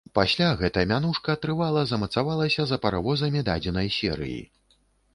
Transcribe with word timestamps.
Пасля 0.17 0.45
гэта 0.61 0.85
мянушка 0.91 1.35
трывала 1.43 1.85
замацавалася 1.93 2.61
за 2.73 2.83
паравозамі 2.89 3.47
дадзенай 3.51 3.97
серыі. 4.01 4.45